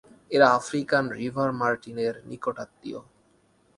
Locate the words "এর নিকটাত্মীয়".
1.97-2.99